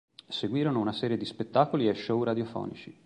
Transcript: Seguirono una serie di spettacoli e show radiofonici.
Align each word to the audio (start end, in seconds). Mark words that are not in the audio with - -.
Seguirono 0.29 0.79
una 0.79 0.93
serie 0.93 1.15
di 1.15 1.25
spettacoli 1.25 1.87
e 1.87 1.93
show 1.93 2.23
radiofonici. 2.23 2.99